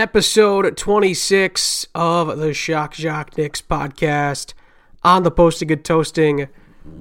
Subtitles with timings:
[0.00, 4.54] episode 26 of the Shock Jock Knicks podcast
[5.04, 6.48] on the Posting and Toasting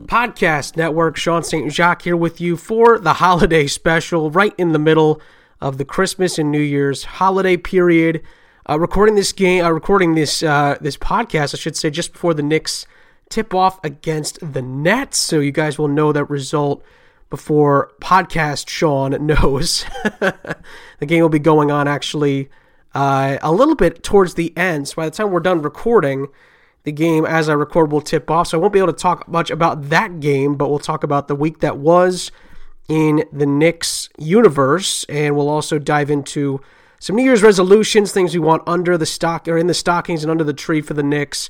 [0.03, 1.15] podcast network.
[1.15, 1.71] Sean St.
[1.71, 5.21] Jacques here with you for the holiday special, right in the middle
[5.62, 8.21] of the Christmas and New Year's holiday period.
[8.70, 12.34] Uh, recording this game, uh, recording this uh, this podcast, I should say, just before
[12.34, 12.86] the Knicks
[13.29, 16.84] tip off against the Nets, so you guys will know that result
[17.30, 19.86] before podcast Sean knows.
[20.20, 22.50] the game will be going on actually
[23.00, 24.89] uh, a little bit towards the end.
[24.89, 26.27] So by the time we're done recording,
[26.84, 28.48] the game as I record will tip off.
[28.48, 31.30] So I won't be able to talk much about that game, but we'll talk about
[31.30, 32.30] the week that was
[32.90, 36.59] in the Knicks universe, and we'll also dive into
[36.99, 40.29] some New Year's resolutions, things we want under the stock or in the stockings and
[40.29, 41.49] under the tree for the Knicks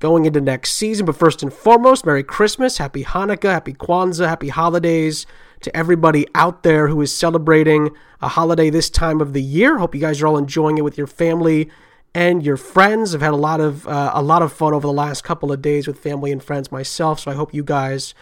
[0.00, 1.04] going into next season.
[1.04, 5.26] But first and foremost, Merry Christmas, Happy Hanukkah, Happy Kwanzaa, Happy Holidays
[5.66, 7.90] to everybody out there who is celebrating
[8.22, 9.78] a holiday this time of the year.
[9.78, 11.68] Hope you guys are all enjoying it with your family
[12.14, 13.14] and your friends.
[13.14, 15.60] I've had a lot of uh, a lot of fun over the last couple of
[15.60, 18.14] days with family and friends myself, so I hope you guys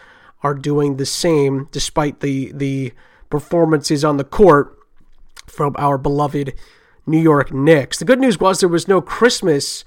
[0.42, 2.92] are doing the same despite the the
[3.28, 4.78] performances on the court
[5.46, 6.54] from our beloved
[7.06, 7.98] New York Knicks.
[7.98, 9.84] The good news was there was no Christmas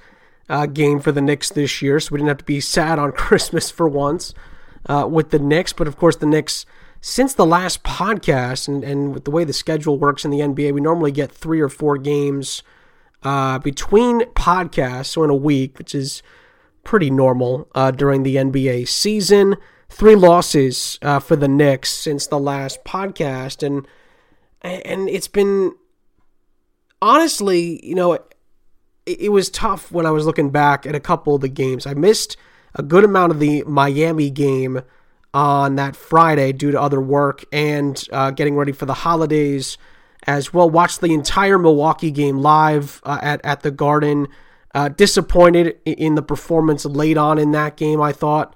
[0.48, 3.12] uh, game for the Knicks this year, so we didn't have to be sad on
[3.26, 4.36] Christmas for once
[4.86, 5.74] uh, with the Knicks.
[5.74, 6.68] But of course, the Knicks,
[7.08, 10.74] since the last podcast and, and with the way the schedule works in the NBA,
[10.74, 12.64] we normally get three or four games
[13.24, 16.22] uh, between podcasts, so in a week, which is
[16.84, 19.56] pretty normal uh, during the NBA season.
[19.88, 23.88] Three losses uh, for the Knicks since the last podcast, and
[24.62, 25.76] and it's been
[27.02, 28.36] honestly, you know, it,
[29.06, 31.88] it was tough when I was looking back at a couple of the games.
[31.88, 32.36] I missed
[32.76, 34.82] a good amount of the Miami game
[35.34, 39.78] on that Friday due to other work and uh, getting ready for the holidays
[40.26, 40.70] as well.
[40.70, 44.28] Watched the entire Milwaukee game live uh, at at the Garden.
[44.76, 48.00] Uh, disappointed in the performance late on in that game.
[48.00, 48.56] I thought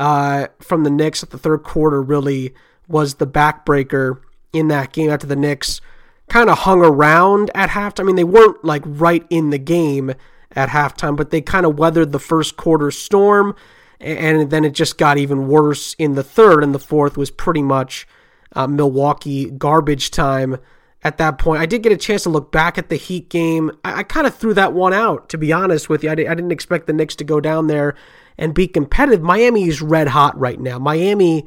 [0.00, 2.54] uh, from the Knicks at the third quarter really
[2.88, 4.18] was the backbreaker
[4.52, 5.80] in that game after the Knicks
[6.28, 8.00] kind of hung around at halftime.
[8.00, 10.14] I mean, they weren't like right in the game
[10.52, 13.54] at halftime, but they kind of weathered the first quarter storm,
[14.00, 17.62] and then it just got even worse in the third, and the fourth was pretty
[17.62, 18.06] much
[18.54, 20.58] uh, Milwaukee garbage time
[21.02, 21.60] at that point.
[21.60, 23.70] I did get a chance to look back at the Heat game.
[23.84, 26.10] I, I kind of threw that one out, to be honest with you.
[26.10, 27.94] I, I didn't expect the Knicks to go down there
[28.38, 29.22] and be competitive.
[29.22, 30.78] Miami is red hot right now.
[30.78, 31.44] Miami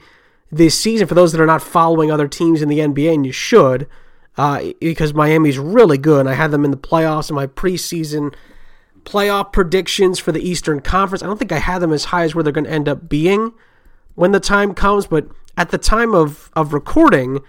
[0.51, 3.31] this season, for those that are not following other teams in the NBA, and you
[3.31, 3.87] should,
[4.37, 6.21] uh, because Miami's really good.
[6.21, 8.33] And I had them in the playoffs in my preseason
[9.05, 11.23] playoff predictions for the Eastern Conference.
[11.23, 13.09] I don't think I had them as high as where they're going to end up
[13.09, 13.53] being
[14.15, 15.27] when the time comes, but
[15.57, 17.39] at the time of, of recording,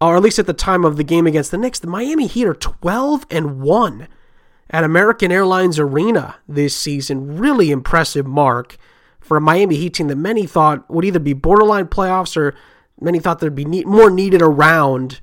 [0.00, 2.46] or at least at the time of the game against the Knicks, the Miami Heat
[2.46, 4.08] are 12 and 1
[4.70, 7.36] at American Airlines Arena this season.
[7.36, 8.76] Really impressive mark
[9.20, 12.54] for a Miami Heat team that many thought would either be borderline playoffs or
[13.00, 15.20] many thought there'd be need, more needed around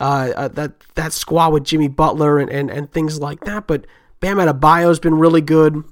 [0.00, 3.66] uh, uh, that that squad with Jimmy Butler and, and, and things like that.
[3.66, 3.86] But
[4.22, 5.82] Bam Adebayo's been really good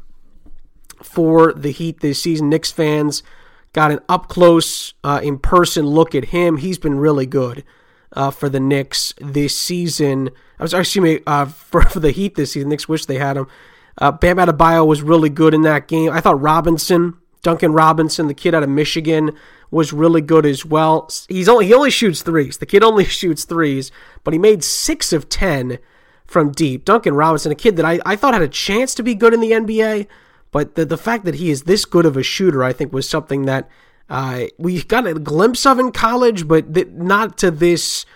[1.02, 2.48] for the Heat this season.
[2.48, 3.24] Knicks fans
[3.72, 6.58] got an up close, uh, in person look at him.
[6.58, 7.64] He's been really good
[8.12, 10.30] uh, for the Knicks this season.
[10.60, 12.68] I was excuse me uh, for, for the Heat this season.
[12.68, 13.48] Knicks wish they had him.
[13.98, 16.12] Uh, Bam Adebayo was really good in that game.
[16.12, 19.32] I thought Robinson, Duncan Robinson, the kid out of Michigan,
[19.72, 21.10] was really good as well.
[21.28, 22.58] He's only he only shoots threes.
[22.58, 23.90] The kid only shoots threes,
[24.22, 25.80] but he made six of ten
[26.30, 26.84] from deep.
[26.84, 29.40] Duncan Robinson, a kid that I, I thought had a chance to be good in
[29.40, 30.06] the NBA,
[30.52, 33.08] but the the fact that he is this good of a shooter, I think, was
[33.08, 33.68] something that
[34.08, 38.06] uh, we got a glimpse of in college, but th- not to this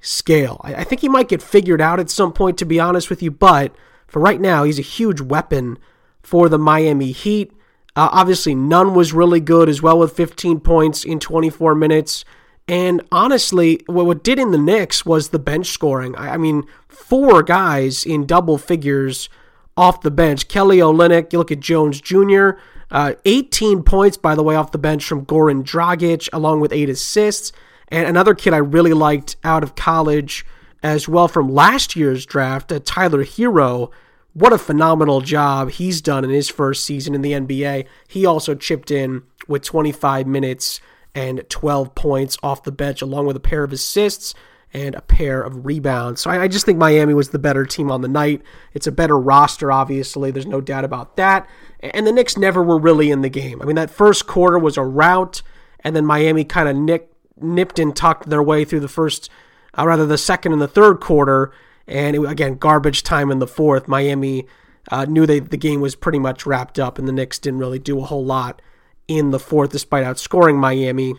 [0.00, 0.60] scale.
[0.62, 3.24] I, I think he might get figured out at some point, to be honest with
[3.24, 3.32] you.
[3.32, 3.74] But
[4.06, 5.76] for right now, he's a huge weapon
[6.22, 7.50] for the Miami Heat.
[7.96, 12.24] Uh, obviously, Nunn was really good as well with 15 points in 24 minutes.
[12.66, 16.16] And honestly, what, what did in the Knicks was the bench scoring.
[16.16, 19.28] I, I mean, four guys in double figures
[19.76, 20.48] off the bench.
[20.48, 22.50] Kelly Olynyk, you look at Jones Jr.,
[22.90, 26.88] uh, 18 points, by the way, off the bench from Goran Dragic, along with eight
[26.88, 27.52] assists.
[27.88, 30.46] And another kid I really liked out of college
[30.82, 33.90] as well from last year's draft, uh, Tyler Herro.
[34.32, 37.86] what a phenomenal job he's done in his first season in the NBA.
[38.06, 40.80] He also chipped in with 25 minutes
[41.14, 44.34] and 12 points off the bench, along with a pair of assists
[44.74, 46.20] and a pair of rebounds.
[46.20, 48.42] So I, just think Miami was the better team on the night.
[48.72, 50.32] It's a better roster, obviously.
[50.32, 51.48] There's no doubt about that.
[51.78, 53.62] And the Knicks never were really in the game.
[53.62, 55.42] I mean, that first quarter was a rout,
[55.80, 57.06] and then Miami kind of
[57.40, 59.30] nipped and tucked their way through the first,
[59.78, 61.52] uh, rather the second and the third quarter
[61.86, 63.86] And it, again, garbage time in the fourth.
[63.86, 64.46] Miami
[64.90, 67.78] uh, knew they, the game was pretty much wrapped up, and the Knicks didn't really
[67.78, 68.60] do a whole lot
[69.08, 71.14] in the fourth, despite outscoring Miami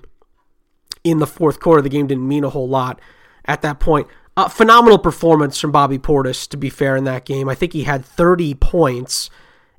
[1.03, 1.81] in the fourth quarter.
[1.81, 2.99] The game didn't mean a whole lot
[3.45, 4.07] at that point.
[4.37, 7.47] Uh, phenomenal performance from Bobby Portis, to be fair, in that game.
[7.47, 9.29] I think he had 30 points.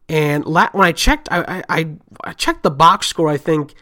[0.08, 1.86] And when I checked, I, I,
[2.24, 3.74] I checked the box score, I think,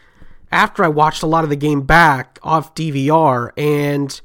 [0.51, 4.19] after I watched a lot of the game back off DVR, and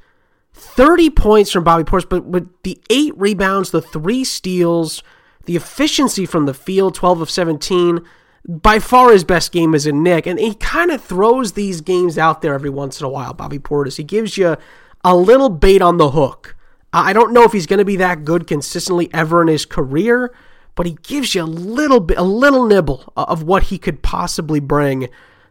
[0.55, 5.02] 30 points from Bobby Portis, but with the eight rebounds, the three steals,
[5.44, 8.05] the efficiency from the field, 12 of 17,
[8.49, 12.17] by far his best game is in Knick, And he kind of throws these games
[12.17, 13.97] out there every once in a while, Bobby Portis.
[13.97, 14.57] He gives you
[15.05, 16.57] a little bait on the hook.
[16.93, 20.35] I don't know if he's going to be that good consistently ever in his career,
[20.75, 24.59] but he gives you a little bit, a little nibble of what he could possibly
[24.59, 25.09] bring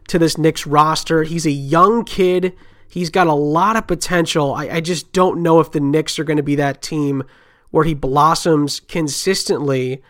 [0.08, 1.22] to this Knicks roster.
[1.22, 2.54] He's a young kid.
[2.88, 4.52] He's got a lot of potential.
[4.52, 7.22] I, I just don't know if the Knicks are going to be that team
[7.70, 10.02] where he blossoms consistently.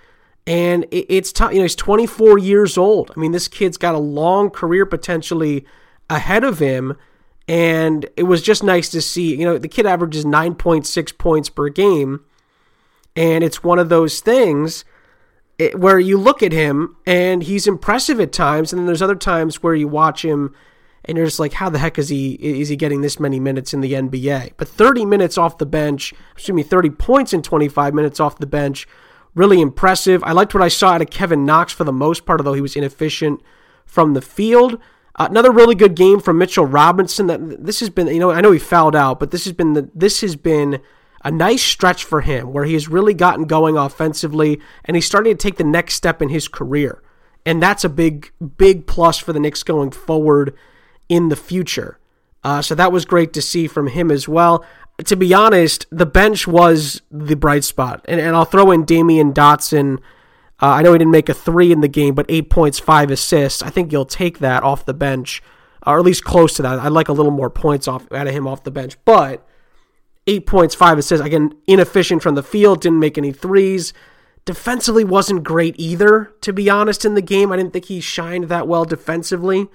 [0.50, 1.52] And it, it's tough.
[1.52, 3.12] You know, he's 24 years old.
[3.17, 5.64] I mean, this kid's got a long career potentially
[6.11, 6.97] ahead of him.
[7.47, 9.37] And it was just nice to see.
[9.37, 12.25] You know, the kid averages 9.6 points per game.
[13.14, 14.85] And it's one of those things
[15.61, 18.73] eh, where you look at him and he's impressive at times.
[18.73, 20.52] And then there's other times where you watch him
[21.05, 23.73] and you're just like, how the heck is he is he getting this many minutes
[23.73, 24.55] in the NBA?
[24.56, 28.47] But 30 minutes off the bench, excuse me, 30 points in 25 minutes off the
[28.47, 28.88] bench,
[29.35, 30.23] really impressive.
[30.25, 32.61] I liked what I saw out of Kevin Knox for the most part, although he
[32.61, 33.41] was inefficient
[33.85, 34.75] from the field.
[35.19, 37.27] Uh, another really good game from Mitchell Robinson.
[37.27, 39.75] That this has been, you know, I know he fouled out, but this has been
[39.75, 40.81] the this has been
[41.25, 45.37] a nice stretch for him where he has really gotten going offensively and he's starting
[45.37, 47.03] to take the next step in his career.
[47.44, 50.55] And that's a big, big plus for the Knicks going forward
[51.09, 51.99] in the future.
[52.43, 54.65] Uh, so that was great to see from him as well.
[55.05, 58.05] To be honest, the bench was the bright spot.
[58.08, 59.99] And, and I'll throw in Damyean Dotson.
[60.62, 63.11] Uh, I know he didn't make a three in the game, but eight points, five
[63.11, 63.62] assists.
[63.62, 65.43] I think you'll take that off the bench,
[65.87, 66.79] or at least close to that.
[66.79, 68.97] I'd like a little more points off out of him off the bench.
[69.05, 69.47] But
[70.26, 71.25] eight points, five assists.
[71.25, 73.93] Again, inefficient from the field, didn't make any threes.
[74.44, 77.52] Defensively wasn't great either, to be honest, in the game.
[77.52, 79.69] I didn't think he shined that well defensively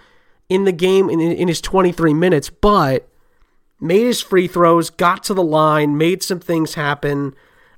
[0.50, 3.08] in the game in, in his 23 minutes, but
[3.80, 7.36] made his free throws, got to the line, made some things happen.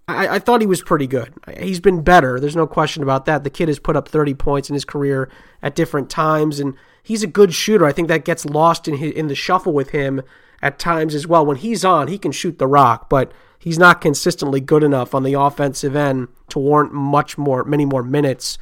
[0.07, 1.33] I, I, thought he was pretty good.
[1.59, 2.39] He's been better.
[2.39, 3.44] There's no question about that.
[3.44, 5.29] The kid has put up 30 points in his career
[5.61, 7.85] at different times, and he's a good shooter.
[7.85, 10.21] I think that gets lost in his, in the shuffle with him
[10.61, 11.45] at times as well.
[11.45, 15.23] When he's on, he can shoot the rock, but he's not consistently good enough on
[15.23, 18.57] the offensive end to warrant much more, many more minutes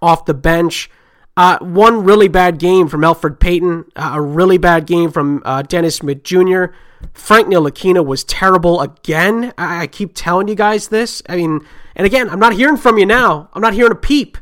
[0.00, 0.90] off the bench.
[1.36, 5.62] Uh, one really bad game from Elfrid Payton, uh, a really bad game from uh,
[5.62, 6.66] Dennis Smith Jr.
[7.14, 9.52] Frank Ntilikina was terrible again.
[9.56, 11.22] I, I keep telling you guys this.
[11.28, 13.48] I mean, and again, I'm not hearing from you now.
[13.54, 14.36] I'm not hearing a peep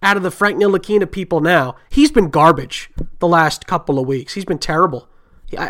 [0.00, 1.74] out of the Frank Ntilikina people now.
[1.90, 4.34] He's been garbage the last couple of weeks.
[4.34, 5.08] He's been terrible.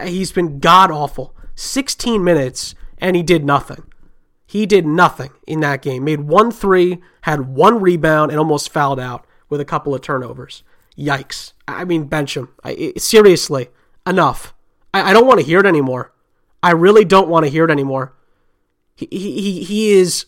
[0.04, 1.34] He's been god awful.
[1.54, 3.84] 16 minutes and he did nothing.
[4.46, 6.04] He did nothing in that game.
[6.04, 10.62] Made one three, had one rebound, and almost fouled out with a couple of turnovers.
[10.96, 11.52] Yikes.
[11.66, 12.48] I mean, bench him.
[12.64, 13.68] I, seriously,
[14.06, 14.54] enough.
[14.92, 16.12] I, I don't want to hear it anymore.
[16.62, 18.14] I really don't want to hear it anymore.
[18.94, 20.24] He, he, he is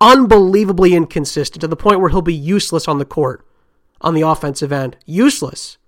[0.00, 3.46] unbelievably inconsistent to the point where he'll be useless on the court
[4.00, 4.96] on the offensive end.
[5.06, 5.78] Useless.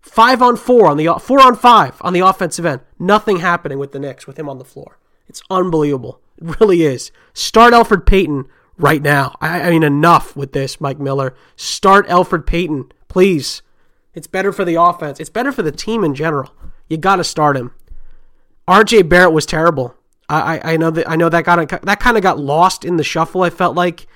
[0.00, 2.80] Five on four on the four on five on the offensive end.
[2.96, 4.98] Nothing happening with the Knicks with him on the floor.
[5.28, 6.20] It's unbelievable.
[6.40, 7.10] It really is.
[7.34, 8.44] Start Elfrid Payton
[8.78, 9.36] right now.
[9.40, 11.34] I, I mean, enough with this, Mike Miller.
[11.56, 13.62] Start Elfrid Payton, please.
[14.14, 15.20] It's better for the offense.
[15.20, 16.50] It's better for the team in general.
[16.88, 17.72] You got to start him.
[18.68, 19.02] R.J.
[19.02, 19.94] Barrett was terrible.
[20.28, 22.96] I, I, I know that I know that got that kind of got lost in
[22.96, 23.42] the shuffle.
[23.42, 24.06] I felt like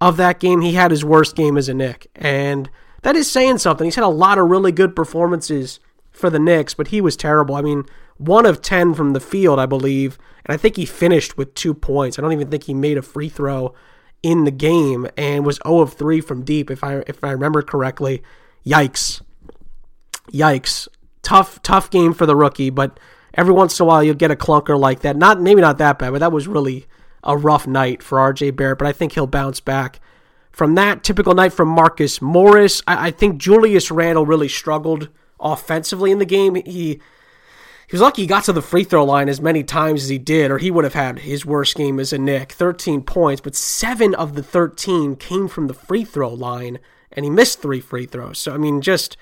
[0.00, 0.60] of that game.
[0.60, 2.70] He had his worst game as a Knick, and
[3.02, 3.84] that is saying something.
[3.84, 7.54] He's had a lot of really good performances for the Knicks, but he was terrible.
[7.54, 7.84] I mean,
[8.16, 11.74] one of 10 from the field, I believe, and I think he finished with two
[11.74, 12.18] points.
[12.18, 13.74] I don't even think he made a free throw
[14.22, 17.62] in the game and was 0 of 3 from deep, if I if I remember
[17.62, 18.22] correctly.
[18.66, 19.22] Yikes.
[20.32, 20.88] Yikes.
[21.22, 22.98] Tough, tough game for the rookie, but
[23.34, 25.16] every once in a while you'll get a clunker like that.
[25.16, 26.86] Not maybe not that bad, but that was really
[27.22, 30.00] a rough night for RJ Barrett, but I think he'll bounce back
[30.58, 35.08] from that typical night from Marcus Morris, I, I think Julius Randle really struggled
[35.38, 36.56] offensively in the game.
[36.56, 37.00] He
[37.88, 40.18] he was lucky he got to the free throw line as many times as he
[40.18, 42.52] did, or he would have had his worst game as a Knick.
[42.52, 46.80] 13 points, but seven of the 13 came from the free throw line,
[47.10, 48.38] and he missed three free throws.
[48.38, 49.16] So, I mean, just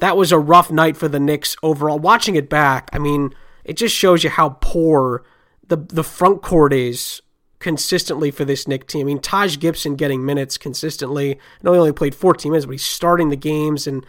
[0.00, 2.00] that was a rough night for the Knicks overall.
[2.00, 3.32] Watching it back, I mean,
[3.64, 5.22] it just shows you how poor
[5.68, 7.22] the the front court is
[7.60, 9.02] consistently for this Knick team.
[9.02, 11.34] I mean, Taj Gibson getting minutes consistently.
[11.34, 14.04] I know he only played 14 minutes, but he's starting the games, and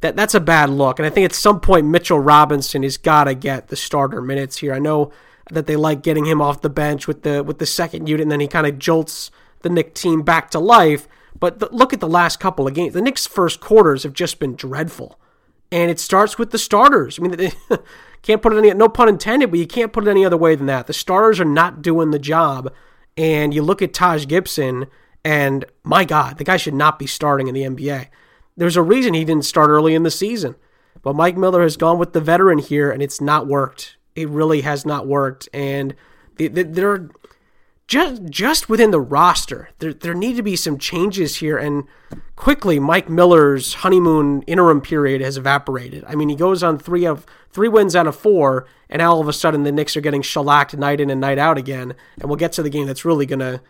[0.00, 0.98] that that's a bad look.
[0.98, 4.58] And I think at some point Mitchell Robinson has got to get the starter minutes
[4.58, 4.72] here.
[4.72, 5.12] I know
[5.50, 8.30] that they like getting him off the bench with the with the second unit, and
[8.30, 9.30] then he kind of jolts
[9.62, 11.08] the Knick team back to life.
[11.38, 12.94] But the, look at the last couple of games.
[12.94, 15.18] The Knicks' first quarters have just been dreadful,
[15.70, 17.18] and it starts with the starters.
[17.18, 17.52] I mean, they
[18.22, 20.54] can't put it any no pun intended, but you can't put it any other way
[20.54, 20.86] than that.
[20.86, 22.72] The starters are not doing the job,
[23.16, 24.86] and you look at Taj Gibson,
[25.24, 28.08] and my God, the guy should not be starting in the NBA.
[28.58, 30.56] There's a reason he didn't start early in the season.
[31.02, 33.96] But Mike Miller has gone with the veteran here, and it's not worked.
[34.16, 35.48] It really has not worked.
[35.54, 35.94] And
[36.36, 37.08] there,
[37.86, 41.56] just just within the roster, there there need to be some changes here.
[41.56, 41.84] And
[42.34, 46.04] quickly, Mike Miller's honeymoon interim period has evaporated.
[46.06, 49.20] I mean, he goes on three of three wins out of four, and now all
[49.20, 51.94] of a sudden the Knicks are getting shellacked night in and night out again.
[52.20, 53.62] And we'll get to the game that's really gonna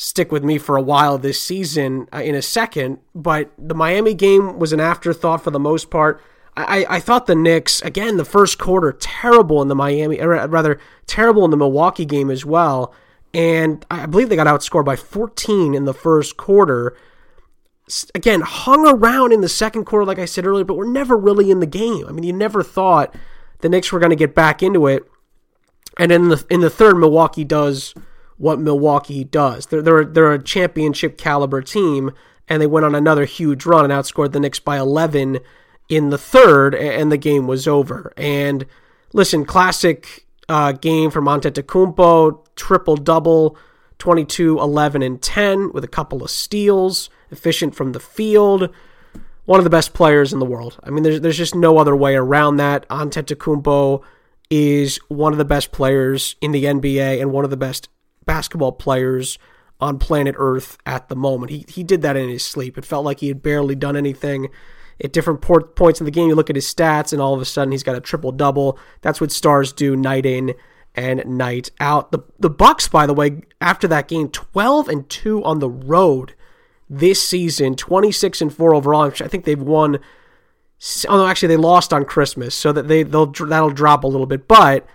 [0.00, 2.98] stick with me for a while this season uh, in a second.
[3.14, 6.22] But the Miami game was an afterthought for the most part.
[6.56, 10.80] I, I thought the Knicks, again, the first quarter, terrible in the Miami, or rather,
[11.06, 12.94] terrible in the Milwaukee game as well.
[13.34, 16.96] And I believe they got outscored by 14 in the first quarter.
[18.14, 21.50] Again, hung around in the second quarter, like I said earlier, but we're never really
[21.50, 22.06] in the game.
[22.08, 23.14] I mean, you never thought
[23.58, 25.04] the Knicks were going to get back into it.
[25.98, 27.94] And in the in the third, Milwaukee does
[28.40, 29.66] what Milwaukee does.
[29.66, 32.12] They're they're they're a championship caliber team,
[32.48, 35.40] and they went on another huge run and outscored the Knicks by 11
[35.90, 38.14] in the third, and the game was over.
[38.16, 38.64] And
[39.12, 43.58] listen, classic uh, game from Antetokounmpo, triple double,
[43.98, 48.74] 22, 11, and 10 with a couple of steals, efficient from the field.
[49.44, 50.78] One of the best players in the world.
[50.82, 52.88] I mean, there's there's just no other way around that.
[52.88, 54.02] Antetokounmpo
[54.48, 57.90] is one of the best players in the NBA and one of the best
[58.30, 59.40] basketball players
[59.80, 61.50] on planet Earth at the moment.
[61.50, 62.78] He he did that in his sleep.
[62.78, 64.50] It felt like he had barely done anything.
[65.02, 67.44] At different points in the game, you look at his stats, and all of a
[67.44, 68.78] sudden he's got a triple double.
[69.00, 70.54] That's what stars do night in
[70.94, 72.12] and night out.
[72.12, 76.34] The the Bucks, by the way, after that game, twelve and two on the road
[76.88, 79.10] this season, twenty six and four overall.
[79.20, 79.98] I think they've won.
[81.08, 84.46] Oh actually they lost on Christmas, so that they they'll that'll drop a little bit,
[84.46, 84.86] but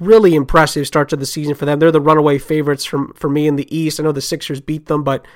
[0.00, 1.78] really impressive start to the season for them.
[1.78, 4.00] They're the runaway favorites from for me in the East.
[4.00, 5.26] I know the Sixers beat them, but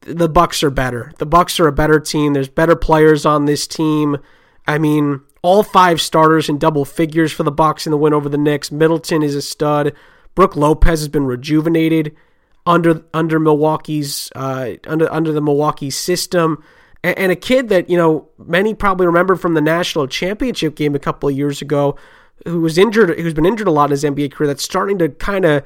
[0.00, 1.12] the Bucks are better.
[1.18, 2.32] The Bucks are a better team.
[2.32, 4.18] There's better players on this team.
[4.66, 8.28] I mean, all five starters in double figures for the Bucks in the win over
[8.28, 8.70] the Knicks.
[8.70, 9.92] Middleton is a stud.
[10.34, 12.16] Brook Lopez has been rejuvenated
[12.64, 16.62] under under Milwaukee's uh, under under the Milwaukee system.
[17.04, 20.94] And, and a kid that you know many probably remember from the national championship game
[20.94, 21.96] a couple of years ago,
[22.46, 25.08] who was injured, who's been injured a lot in his NBA career, that's starting to
[25.08, 25.64] kind of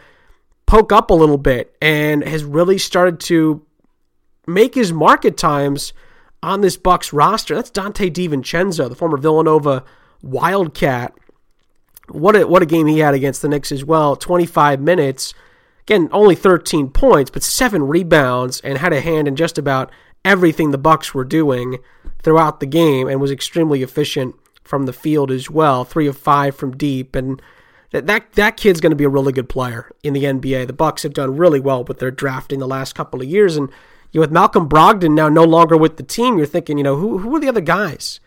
[0.67, 3.65] poke up a little bit and has really started to
[4.47, 5.93] make his mark at times
[6.43, 7.55] on this Bucks roster.
[7.55, 9.85] That's Donte DiVincenzo, the former Villanova
[10.23, 11.15] Wildcat.
[12.09, 14.17] What a what a game he had against the Knicks as well.
[14.17, 15.35] 25 minutes.
[15.83, 19.91] Again, only 13 points, but seven rebounds and had a hand in just about
[20.25, 21.79] everything the Bucks were doing
[22.23, 24.35] throughout the game and was extremely efficient
[24.67, 27.41] from the field as well, three of five from deep, and
[27.93, 30.67] that that, that kid's going to be a really good player in the NBA.
[30.67, 33.71] The Bucks have done really well with their drafting the last couple of years, and
[34.13, 37.19] you with Malcolm Brogdon now no longer with the team, you're thinking, you know, who
[37.19, 38.21] who are the other guys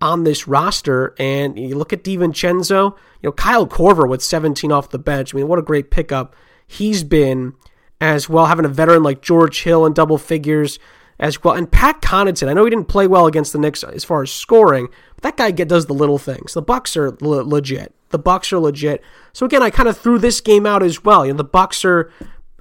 [0.00, 1.14] on this roster?
[1.18, 2.92] And you look at DiVincenzo,
[3.22, 5.34] you know, Kyle Korver with 17 off the bench.
[5.34, 6.34] I mean, what a great pickup
[6.66, 7.54] he's been
[8.00, 10.78] as well, having a veteran like George Hill in double figures
[11.18, 11.54] as well.
[11.54, 14.32] And Pat Connaughton, I know he didn't play well against the Knicks as far as
[14.32, 14.88] scoring,
[15.22, 16.54] that guy get, does the little things.
[16.54, 17.94] The Bucks are le- legit.
[18.10, 19.02] The Bucks are legit.
[19.32, 21.24] So again, I kind of threw this game out as well.
[21.24, 22.10] You know, the Bucks are,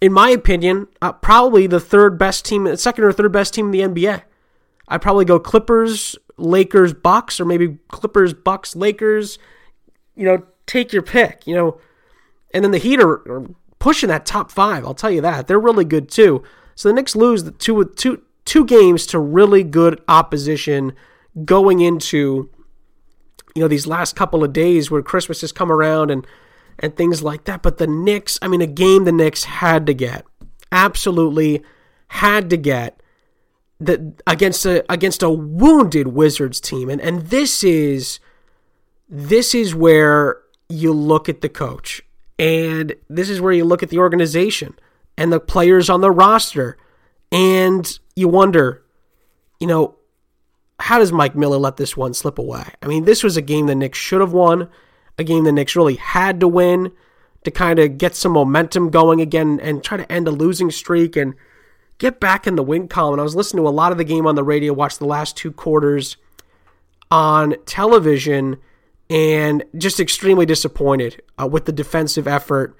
[0.02, 3.94] in my opinion, uh, probably the third best team, second or third best team in
[3.94, 4.24] the NBA.
[4.88, 9.40] I'd probably go Clippers, Lakers, Bucks, or maybe Clippers, Bucks, Lakers.
[10.16, 11.46] You know, take your pick.
[11.48, 11.82] You know,
[12.54, 13.48] and then the Heat are, are
[13.80, 14.86] pushing that top five.
[14.86, 16.44] I'll tell you that they're really good too.
[16.76, 20.94] So the Knicks lose the two two two games to really good opposition
[21.46, 22.50] going into
[23.56, 26.26] you know these last couple of days where Christmas has come around and
[26.80, 27.62] and things like that.
[27.62, 30.26] But the Knicks, I mean, a game the Knicks had to get,
[30.72, 31.64] absolutely
[32.08, 33.02] had to get
[33.80, 38.20] that against a against a wounded Wizards team, and and this is
[39.08, 42.02] this is where you look at the coach,
[42.38, 44.78] and this is where you look at the organization
[45.18, 46.78] and the players on the roster,
[47.32, 48.84] and you wonder,
[49.60, 49.96] you know,
[50.80, 52.64] how does Mike Miller let this one slip away?
[52.82, 54.70] I mean, this was a game the Knicks should have won,
[55.18, 56.92] a game the Knicks really had to win.
[57.44, 61.16] to kind of get some momentum going again and try to end a losing streak
[61.16, 61.36] and
[61.98, 63.20] get back in the win column.
[63.20, 65.38] I was listening to a lot of the game on the radio, watched the last
[65.38, 66.18] two quarters
[67.12, 68.58] on television,
[69.10, 72.76] and just extremely disappointed uh, with the defensive effort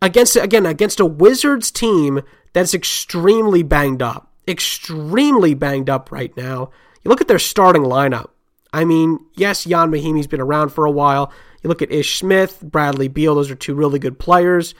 [0.00, 2.20] against again against a Wizards team
[2.52, 6.70] that's extremely banged up, extremely banged up right now.
[7.04, 8.30] You look at their starting lineup.
[8.72, 11.32] I mean, yes, Ian Mahinmi's been around for a while.
[11.62, 14.74] You look at Ish Smith, Bradley Beal; those are two really good players.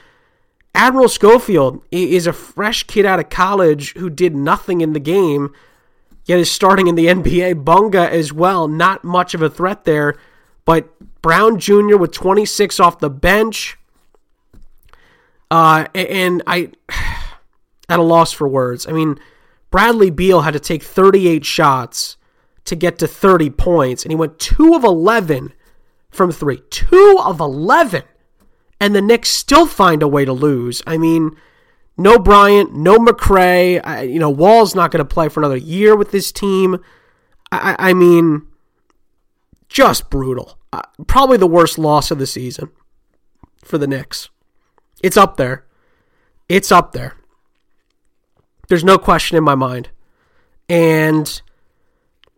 [0.74, 5.54] Admiral Schofield is a fresh kid out of college who did nothing in the game,
[6.24, 7.64] yet is starting in the NBA.
[7.64, 10.16] Bonga as well, not much of a threat there.
[10.64, 10.88] But
[11.22, 11.96] Brown Jr.
[11.96, 13.78] with 26 off the bench.
[15.50, 16.72] Uh, and I,
[17.88, 18.88] at a loss for words.
[18.88, 19.20] I mean,
[19.74, 22.16] Bradley Beal had to take 38 shots
[22.64, 25.52] to get to 30 points, and he went 2 of 11
[26.10, 26.60] from 3.
[26.70, 28.04] 2 of 11
[28.78, 30.80] and the Knicks still find a way to lose.
[30.86, 31.36] I mean,
[31.96, 33.80] no Bryant, no McRae.
[33.82, 36.78] I, you know, Wall's not going to play for another year with this team.
[37.50, 38.46] I, I mean,
[39.68, 40.56] just brutal.
[40.72, 42.70] Uh, probably the worst loss of the season
[43.64, 44.28] for the Knicks.
[45.02, 45.64] It's up there.
[46.48, 47.16] It's up there.
[48.74, 49.90] There's no question in my mind.
[50.68, 51.40] And,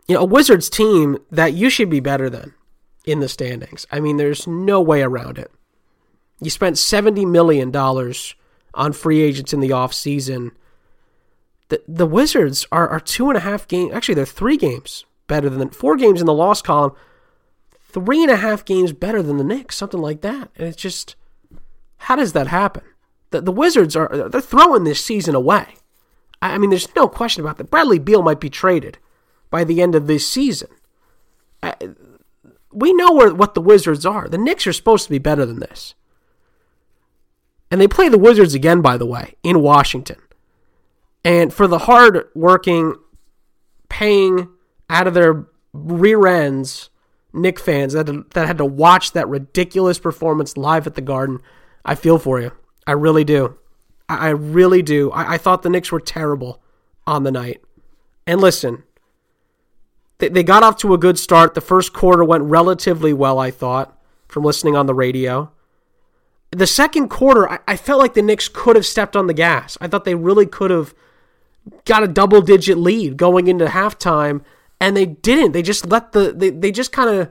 [0.07, 2.53] you know, a Wizards team that you should be better than
[3.05, 3.87] in the standings.
[3.91, 5.49] I mean, there's no way around it.
[6.39, 10.51] You spent $70 million on free agents in the offseason.
[11.69, 15.49] The, the Wizards are, are two and a half games, actually, they're three games better
[15.49, 16.91] than four games in the loss column,
[17.79, 20.51] three and a half games better than the Knicks, something like that.
[20.55, 21.15] And it's just,
[21.97, 22.83] how does that happen?
[23.31, 25.77] The, the Wizards are, they're throwing this season away.
[26.41, 27.69] I, mean, there's no question about that.
[27.69, 28.97] Bradley Beal might be traded
[29.49, 30.69] by the end of this season.
[31.63, 31.73] I,
[32.71, 34.27] we know where, what the Wizards are.
[34.27, 35.95] The Knicks are supposed to be better than this.
[37.71, 40.17] And they play the Wizards again, by the way, in Washington.
[41.25, 42.95] And for the hard working,
[43.89, 44.49] paying
[44.89, 46.89] out of their rear ends
[47.33, 51.39] Knick fans that, that had to watch that ridiculous performance live at the Garden,
[51.83, 52.51] I feel for you.
[52.85, 53.57] I really do.
[54.09, 55.11] I, I really do.
[55.11, 56.61] I, I thought the Knicks were terrible
[57.05, 57.61] on the night.
[58.25, 58.83] And listen,
[60.17, 61.53] they, they got off to a good start.
[61.53, 65.51] The first quarter went relatively well, I thought, from listening on the radio
[66.51, 69.77] the second quarter, I, I, felt like the Knicks could have stepped on the gas.
[69.81, 70.93] I thought they really could have
[71.85, 74.43] got a double digit lead going into halftime,
[74.79, 75.51] and they didn't.
[75.51, 77.29] They just let the they, they just kind of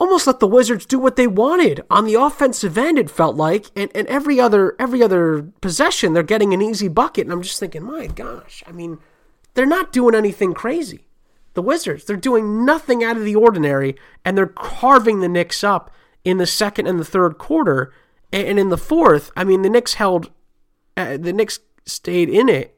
[0.00, 2.98] almost let the Wizards do what they wanted on the offensive end.
[2.98, 7.26] It felt like, and, and every other every other possession, they're getting an easy bucket.
[7.26, 8.98] And I'm just thinking, my gosh, I mean,
[9.54, 11.06] they're not doing anything crazy.
[11.54, 15.90] The Wizards, they're doing nothing out of the ordinary, and they're carving the Knicks up
[16.24, 17.92] in the second and the third quarter.
[18.32, 20.30] And in the fourth, I mean, the Knicks held,
[20.96, 22.76] uh, the Knicks stayed in it.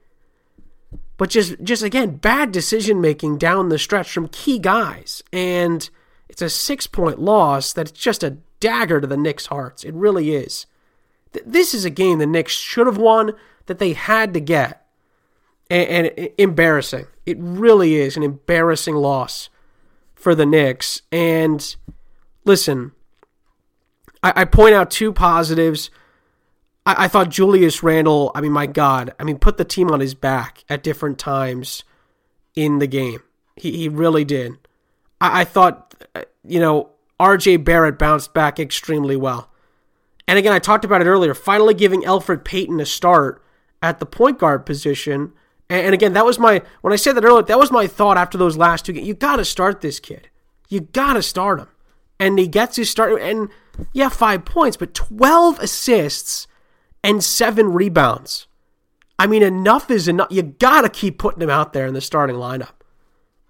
[1.18, 5.22] But just, just again, bad decision making down the stretch from key guys.
[5.30, 5.88] And
[6.32, 9.84] it's a six point loss that's just a dagger to the Knicks' hearts.
[9.84, 10.66] It really is.
[11.46, 13.32] This is a game the Knicks should have won,
[13.66, 14.84] that they had to get.
[15.70, 17.06] And, and embarrassing.
[17.24, 19.48] It really is an embarrassing loss
[20.14, 21.02] for the Knicks.
[21.10, 21.76] And
[22.44, 22.92] listen,
[24.22, 25.90] I, I point out two positives.
[26.84, 30.00] I, I thought Julius Randle, I mean, my God, I mean, put the team on
[30.00, 31.84] his back at different times
[32.54, 33.22] in the game.
[33.56, 34.58] He, he really did.
[35.20, 35.91] I, I thought,
[36.44, 39.50] you know, RJ Barrett bounced back extremely well.
[40.26, 43.42] And again, I talked about it earlier, finally giving Elfrid Payton a start
[43.82, 45.32] at the point guard position.
[45.68, 48.16] And, and again, that was my, when I said that earlier, that was my thought
[48.16, 49.06] after those last two games.
[49.06, 50.28] You got to start this kid.
[50.68, 51.68] You got to start him.
[52.18, 53.20] And he gets his start.
[53.20, 53.48] And
[53.92, 56.46] yeah, five points, but 12 assists
[57.02, 58.46] and seven rebounds.
[59.18, 60.28] I mean, enough is enough.
[60.30, 62.72] You got to keep putting him out there in the starting lineup.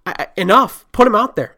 [0.05, 0.85] I, enough.
[0.93, 1.57] Put him out there.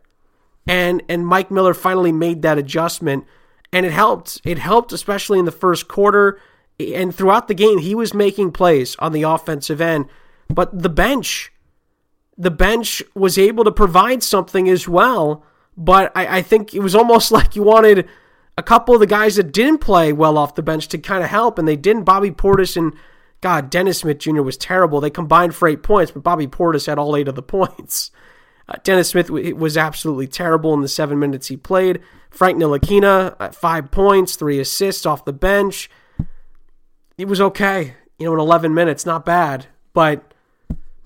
[0.67, 3.25] And and Mike Miller finally made that adjustment
[3.73, 4.41] and it helped.
[4.45, 6.41] It helped especially in the first quarter
[6.79, 10.07] and throughout the game he was making plays on the offensive end,
[10.49, 11.53] but the bench
[12.37, 15.45] the bench was able to provide something as well,
[15.77, 18.09] but I, I think it was almost like you wanted
[18.57, 21.31] a couple of the guys that didn't play well off the bench to kind of
[21.31, 22.05] help, and they didn't.
[22.05, 22.95] Bobby Portis and
[23.41, 24.43] God, Dennis Smith Jr.
[24.43, 25.01] was terrible.
[25.01, 28.11] They combined for eight points, but Bobby Portis had all eight of the points.
[28.69, 32.01] Uh, Dennis Smith was absolutely terrible in the seven minutes he played.
[32.31, 35.91] Frank Ntilikina, at five points, three assists off the bench.
[37.19, 37.95] It was okay.
[38.19, 40.35] You know, in 11 minutes, not bad, but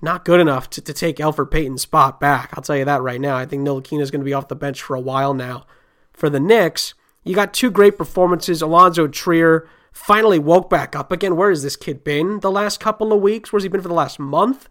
[0.01, 2.51] not good enough to, to take Elfrid Payton's spot back.
[2.53, 3.35] I'll tell you that right now.
[3.35, 5.65] I think Ntilikina is going to be off the bench for a while now
[6.13, 6.93] for the Knicks.
[7.23, 8.61] You got two great performances.
[8.61, 11.35] Alonzo Trier finally woke back up again.
[11.35, 13.51] Where has this kid been the last couple of weeks?
[13.51, 14.69] Where's he been for the last month?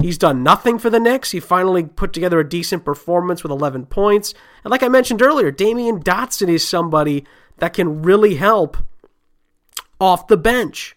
[0.00, 1.32] He's done nothing for the Knicks.
[1.32, 4.32] He finally put together a decent performance with 11 points.
[4.62, 7.24] And like I mentioned earlier, Damyean Dotson is somebody
[7.56, 8.76] that can really help
[10.00, 10.96] off the bench.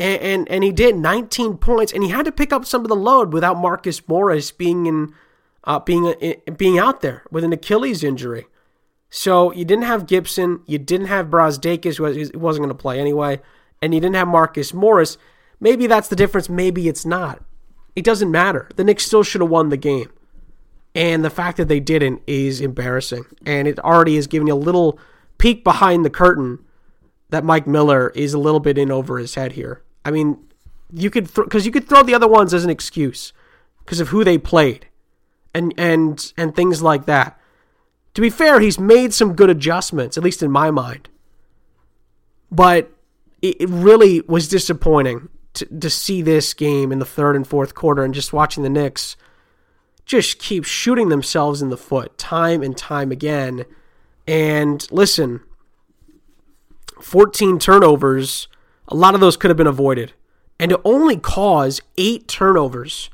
[0.00, 2.88] And, and, and he did 19 points, and he had to pick up some of
[2.88, 5.14] the load without Marcus Morris being in
[5.64, 8.46] uh, being uh, being out there with an Achilles injury.
[9.10, 12.04] So you didn't have Gibson, you didn't have Brazdeikis, who
[12.38, 13.40] wasn't going to play anyway,
[13.80, 15.18] and you didn't have Marcus Morris.
[15.60, 16.48] Maybe that's the difference.
[16.48, 17.44] Maybe it's not.
[17.94, 18.68] It doesn't matter.
[18.76, 20.10] The Knicks still should have won the game.
[20.94, 23.24] And the fact that they didn't is embarrassing.
[23.46, 24.98] And it already is giving you a little
[25.38, 26.58] peek behind the curtain
[27.30, 29.82] that Mike Miller is a little bit in over his head here.
[30.04, 30.38] I mean,
[30.92, 33.32] you could because th- you could throw the other ones as an excuse
[33.78, 34.86] because of who they played
[35.54, 37.38] and and and things like that.
[38.14, 41.08] To be fair, he's made some good adjustments, at least in my mind.
[42.50, 42.90] But
[43.40, 47.74] it, it really was disappointing to, to see this game in the third and fourth
[47.74, 49.16] quarter and just watching the Knicks
[50.04, 53.64] just keep shooting themselves in the foot time and time again.
[54.26, 55.40] And listen,
[57.00, 58.48] 14 turnovers,
[58.88, 60.12] a lot of those could have been avoided.
[60.58, 63.10] And to only cause eight turnovers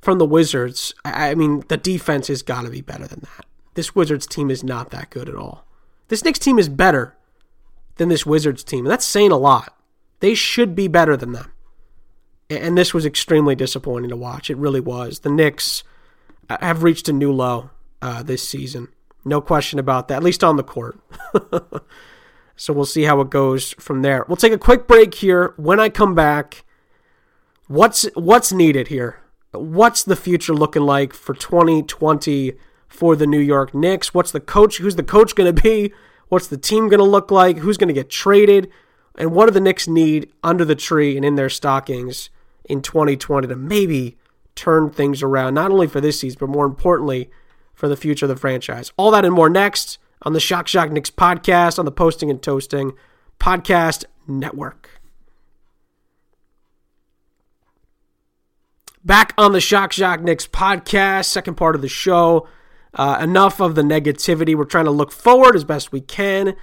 [0.00, 3.46] from the Wizards, I mean, the defense has got to be better than that.
[3.74, 5.64] This Wizards team is not that good at all.
[6.08, 7.16] This Knicks team is better
[7.96, 8.84] than this Wizards team.
[8.84, 9.76] And that's saying a lot.
[10.20, 11.52] They should be better than them.
[12.48, 14.50] And this was extremely disappointing to watch.
[14.50, 15.20] It really was.
[15.20, 15.84] The Knicks
[16.48, 17.70] uh, have reached a new low
[18.02, 18.88] uh, this season.
[19.24, 20.98] No question about that, at least on the court.
[22.56, 24.24] so we'll see how it goes from there.
[24.26, 25.54] We'll take a quick break here.
[25.56, 26.64] When I come back,
[27.68, 29.20] what's what's needed here?
[29.52, 32.54] What's the future looking like for 2020
[32.88, 34.14] for the New York Knicks?
[34.14, 34.78] What's the coach?
[34.78, 35.92] Who's the coach going to be?
[36.28, 37.58] What's the team going to look like?
[37.58, 38.70] Who's going to get traded?
[39.16, 42.30] And what do the Knicks need under the tree and in their stockings
[42.64, 44.16] in 2020 to maybe
[44.54, 47.30] turn things around, not only for this season, but more importantly,
[47.74, 48.92] for the future of the franchise?
[48.96, 52.42] All that and more next on the Shock Shock Knicks podcast on the Posting and
[52.42, 52.92] Toasting
[53.38, 55.00] Podcast Network.
[59.02, 62.46] Back on the Shock Shock Knicks podcast, second part of the show.
[62.92, 64.54] Uh, enough of the negativity.
[64.54, 66.54] We're trying to look forward as best we can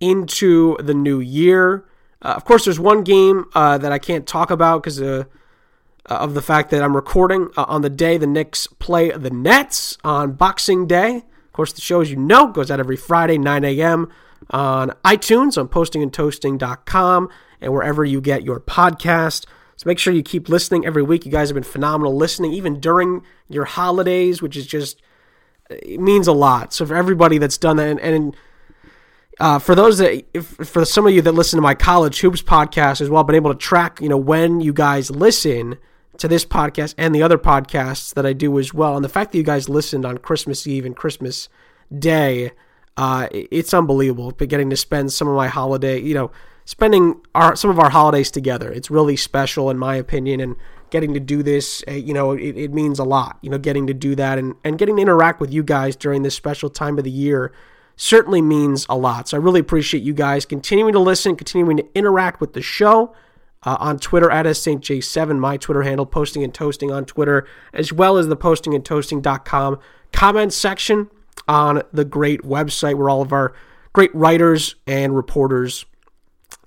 [0.00, 1.84] into the new year.
[2.22, 5.24] Uh, of course, there's one game uh, that I can't talk about because uh,
[6.08, 9.30] uh, of the fact that I'm recording uh, on the day the Knicks play the
[9.30, 11.16] Nets on Boxing Day.
[11.16, 14.08] Of course, the show, as you know, goes out every Friday, 9 a.m.
[14.50, 17.28] on iTunes, on postingandtoasting.com,
[17.60, 19.46] and wherever you get your podcast.
[19.76, 21.26] So make sure you keep listening every week.
[21.26, 25.02] You guys have been phenomenal listening, even during your holidays, which is just,
[25.68, 26.72] it means a lot.
[26.72, 28.36] So for everybody that's done that, and, and
[29.40, 32.42] uh, for those that, if, for some of you that listen to my college hoops
[32.42, 35.78] podcast as well, been able to track, you know, when you guys listen
[36.18, 39.32] to this podcast and the other podcasts that I do as well, and the fact
[39.32, 41.48] that you guys listened on Christmas Eve and Christmas
[41.96, 42.52] Day,
[42.96, 44.32] uh, it's unbelievable.
[44.32, 46.30] But getting to spend some of my holiday, you know,
[46.66, 50.56] spending our some of our holidays together, it's really special in my opinion, and
[50.90, 53.38] getting to do this, uh, you know, it, it means a lot.
[53.40, 56.22] You know, getting to do that and and getting to interact with you guys during
[56.22, 57.52] this special time of the year
[57.96, 59.28] certainly means a lot.
[59.28, 63.14] So I really appreciate you guys continuing to listen, continuing to interact with the show.
[63.64, 68.18] Uh, on Twitter at SSJ7, my Twitter handle, posting and toasting on Twitter, as well
[68.18, 69.78] as the postingandtoasting.com
[70.12, 71.08] comment section
[71.46, 73.54] on the great website where all of our
[73.92, 75.84] great writers and reporters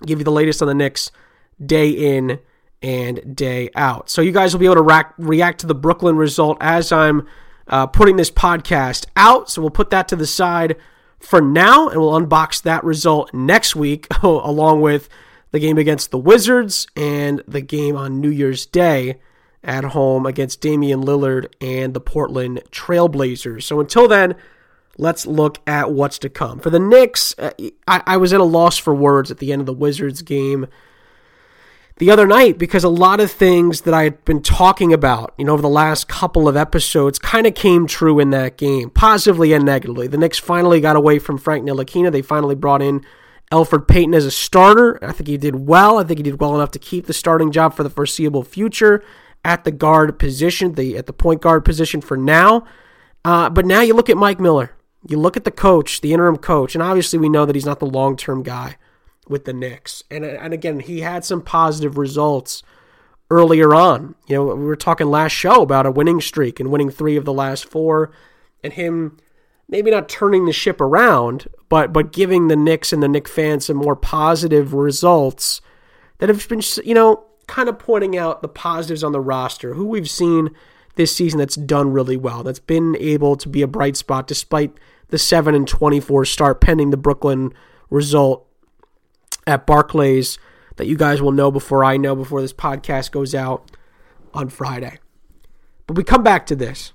[0.04, 1.10] give you the latest on the Knicks
[1.64, 2.38] day in
[2.82, 4.10] and day out.
[4.10, 7.26] So you guys will be able to rack, react to the Brooklyn result as I'm
[7.68, 9.50] uh, putting this podcast out.
[9.50, 10.76] So we'll put that to the side
[11.18, 15.08] for now, and we'll unbox that result next week, along with
[15.52, 19.18] the game against the Wizards and the game on New Year's Day
[19.62, 23.64] at home against Damian Lillard and the Portland Trailblazers.
[23.64, 24.36] So until then,
[24.96, 26.60] let's look at what's to come.
[26.60, 27.50] For the Knicks, uh,
[27.88, 30.66] I, I was at a loss for words at the end of the Wizards game
[31.98, 35.44] the other night because a lot of things that I had been talking about, you
[35.44, 39.52] know, over the last couple of episodes kind of came true in that game, positively
[39.52, 40.06] and negatively.
[40.06, 42.12] The Knicks finally got away from Frank Ntilikina.
[42.12, 43.04] They finally brought in
[43.50, 45.02] Elfrid Payton as a starter.
[45.02, 45.98] I think he did well.
[45.98, 49.02] I think he did well enough to keep the starting job for the foreseeable future
[49.42, 52.66] at the guard position, the at the point guard position for now.
[53.24, 54.72] Uh, but now you look at Mike Miller.
[55.08, 57.78] You look at the coach, the interim coach, and obviously we know that he's not
[57.78, 58.76] the long term guy
[59.28, 60.02] with the Knicks.
[60.10, 62.62] And and again, he had some positive results
[63.30, 64.14] earlier on.
[64.26, 67.24] You know, we were talking last show about a winning streak and winning three of
[67.24, 68.12] the last four,
[68.62, 69.18] and him
[69.68, 73.66] maybe not turning the ship around, but but giving the Knicks and the Knick fans
[73.66, 75.60] some more positive results
[76.18, 79.86] that have been, you know, kind of pointing out the positives on the roster, who
[79.86, 80.50] we've seen
[80.94, 84.72] this season that's done really well, that's been able to be a bright spot despite
[85.08, 87.52] the 7 and 24 start pending the Brooklyn
[87.90, 88.45] result
[89.46, 90.38] at Barclays
[90.76, 93.70] that you guys will know before I know before this podcast goes out
[94.34, 94.98] on Friday.
[95.86, 96.92] But we come back to this.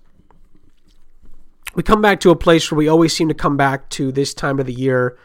[1.74, 4.34] We come back to a place where we always seem to come back to this
[4.34, 5.18] time of the year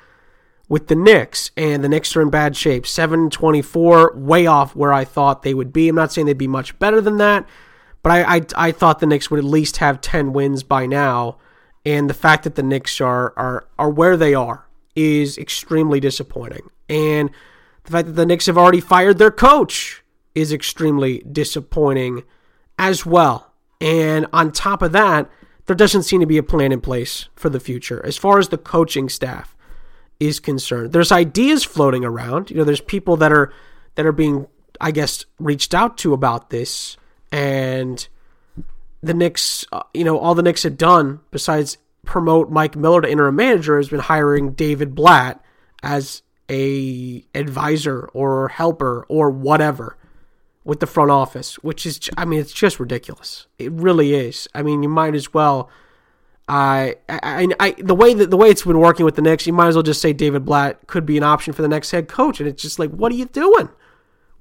[0.69, 2.87] with the Knicks, and the Knicks are in bad shape.
[2.87, 5.89] 7 24, way off where I thought they would be.
[5.89, 7.47] I'm not saying they'd be much better than that,
[8.03, 11.39] but I, I, I thought the Knicks would at least have 10 wins by now.
[11.85, 16.69] And the fact that the Knicks are, are, are where they are is extremely disappointing.
[16.88, 17.31] And
[17.85, 20.03] the fact that the Knicks have already fired their coach
[20.35, 22.22] is extremely disappointing
[22.79, 23.53] as well.
[23.81, 25.31] And on top of that,
[25.66, 28.49] there doesn't seem to be a plan in place for the future as far as
[28.49, 29.57] the coaching staff
[30.20, 30.92] is concerned.
[30.92, 32.51] There's ideas floating around.
[32.51, 33.53] You know, there's people that are
[33.96, 34.46] that are being,
[34.81, 36.96] I guess, reached out to about this,
[37.33, 38.07] and
[39.03, 43.11] the Knicks, uh, you know, all the Knicks have done besides promote Mike Miller to
[43.11, 45.44] interim manager has been hiring David Blatt
[45.83, 49.97] as a advisor or helper or whatever
[50.65, 53.47] with the front office, which is, I mean, it's just ridiculous.
[53.59, 54.49] It really is.
[54.55, 55.71] I mean, you might as well
[56.49, 59.53] I, I, I, the way that the way it's been working with the Knicks, you
[59.53, 62.09] might as well just say David Blatt could be an option for the next head
[62.09, 63.69] coach, and it's just like, what are you doing?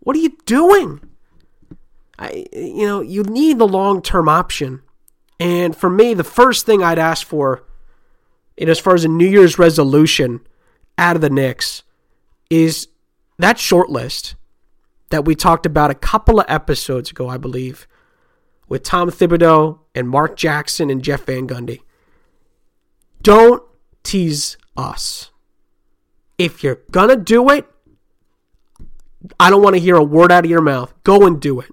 [0.02, 1.02] What are you doing?
[2.20, 4.84] I, you know, you need the long term option,
[5.39, 7.63] and for me, the first thing I'd ask for,
[8.56, 10.41] in as far as a New Year's resolution
[11.00, 11.82] out of the Knicks,
[12.49, 12.88] is
[13.38, 14.36] that short list
[15.10, 17.88] that we talked about a couple of episodes ago, I believe,
[18.67, 21.81] with Tom Thibodeau and Mark Jackson and Jeff Van Gundy.
[23.21, 23.63] Don't
[24.03, 25.31] tease us.
[26.38, 27.65] If you're going to do it,
[29.39, 30.93] I don't want to hear a word out of your mouth.
[31.03, 31.71] Go and do it.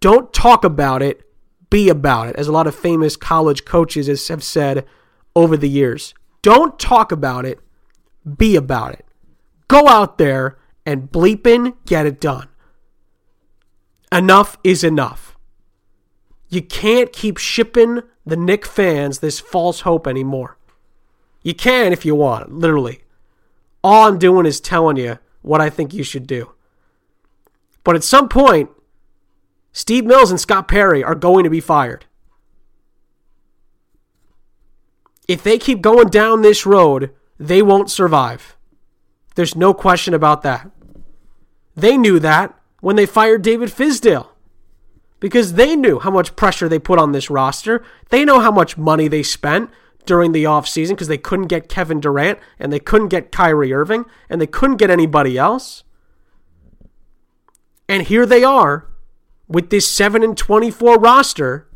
[0.00, 1.22] Don't talk about it,
[1.70, 4.86] be about it, as a lot of famous college coaches have said
[5.34, 6.14] over the years.
[6.42, 7.58] Don't talk about it,
[8.36, 9.03] be about it.
[9.68, 12.48] Go out there and bleeping get it done.
[14.12, 15.36] Enough is enough.
[16.48, 20.56] You can't keep shipping the Knick fans this false hope anymore.
[21.42, 23.00] You can if you want, literally.
[23.82, 26.52] All I'm doing is telling you what I think you should do.
[27.82, 28.70] But at some point,
[29.72, 32.06] Steve Mills and Scott Perry are going to be fired.
[35.26, 38.53] If they keep going down this road, they won't survive.
[39.34, 40.70] There's no question about that.
[41.76, 44.28] They knew that when they fired David Fizdale
[45.20, 47.82] because they knew how much pressure they put on this roster.
[48.10, 49.70] They know how much money they spent
[50.06, 54.04] during the offseason because they couldn't get Kevin Durant and they couldn't get Kyrie Irving
[54.28, 55.82] and they couldn't get anybody else.
[57.88, 58.88] And here they are
[59.48, 61.68] with this 7 and 24 roster.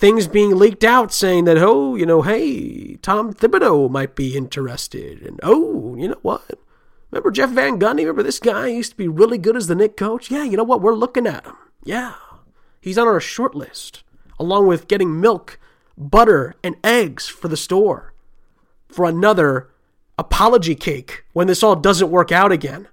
[0.00, 5.20] Things being leaked out saying that, oh, you know, hey, Tom Thibodeau might be interested.
[5.20, 6.58] And oh, you know what?
[7.10, 7.98] Remember Jeff Van Gundy?
[7.98, 10.30] Remember this guy used to be really good as the Knick coach?
[10.30, 10.80] Yeah, you know what?
[10.80, 11.56] We're looking at him.
[11.84, 12.14] Yeah.
[12.80, 14.02] He's on our short list,
[14.38, 15.60] along with getting milk,
[15.98, 18.14] butter, and eggs for the store
[18.88, 19.68] for another
[20.18, 22.88] apology cake when this all doesn't work out again.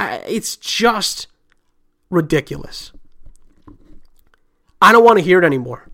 [0.00, 1.28] It's just
[2.10, 2.90] ridiculous.
[4.82, 5.86] I don't want to hear it anymore.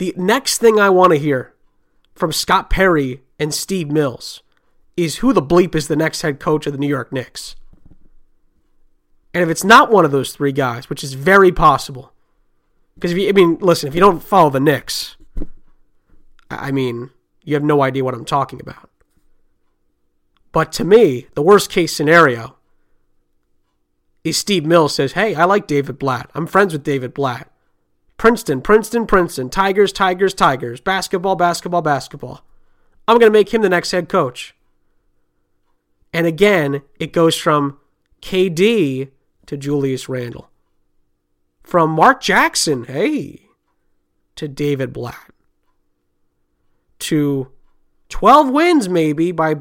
[0.00, 1.52] The next thing I want to hear
[2.14, 4.42] from Scott Perry and Steve Mills
[4.96, 7.54] is who the bleep is the next head coach of the New York Knicks.
[9.34, 12.14] And if it's not one of those three guys, which is very possible,
[12.94, 15.18] because if you, I mean, listen, if you don't follow the Knicks,
[16.50, 17.10] I mean,
[17.44, 18.88] you have no idea what I'm talking about.
[20.50, 22.56] But to me, the worst case scenario
[24.24, 26.30] is Steve Mills says, Hey, I like David Blatt.
[26.34, 27.52] I'm friends with David Blatt.
[28.20, 32.44] Princeton, Princeton, Princeton, Tigers, Tigers, Tigers, basketball, basketball, basketball.
[33.08, 34.54] I'm going to make him the next head coach.
[36.12, 37.78] And again, it goes from
[38.20, 39.08] KD
[39.46, 40.50] to Julius Randle.
[41.62, 43.48] From Mark Jackson, hey,
[44.36, 45.32] to David Blatt.
[46.98, 47.50] To
[48.10, 49.60] 12 wins maybe by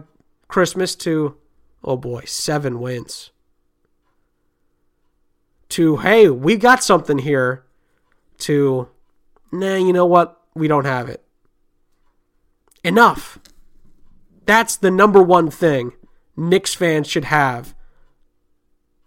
[0.50, 1.38] Christmas to,
[1.82, 3.32] oh boy, seven wins.
[5.70, 7.64] To, hey, we got something here.
[8.40, 8.90] To,
[9.52, 10.42] nah, you know what?
[10.56, 11.24] We don't have it.
[12.84, 13.40] Enough.
[14.46, 15.94] That's the number one thing
[16.36, 17.76] Knicks fans should have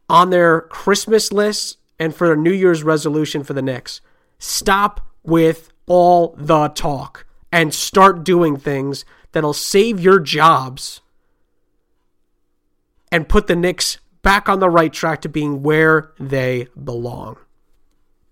[0.09, 4.01] on their Christmas list and for their New Year's resolution for the Knicks.
[4.39, 11.01] Stop with all the talk and start doing things that'll save your jobs
[13.11, 17.37] and put the Knicks back on the right track to being where they belong.